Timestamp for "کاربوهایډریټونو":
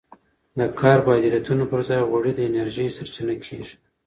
0.79-1.63